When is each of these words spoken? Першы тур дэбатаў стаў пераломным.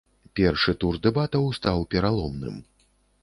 Першы 0.37 0.73
тур 0.83 0.97
дэбатаў 1.03 1.45
стаў 1.59 1.85
пераломным. 1.93 2.57